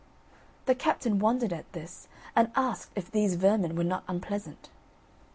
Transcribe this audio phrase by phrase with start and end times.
[0.65, 4.71] The captain wondered at this, and asked if these vermin were not unpleasant.